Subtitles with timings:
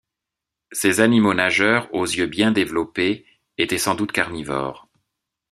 [0.71, 3.23] Ces animaux nageurs aux yeux bien développés
[3.59, 4.89] étaient sans doute carnivores.